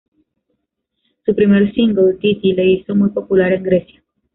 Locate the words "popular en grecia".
3.11-4.03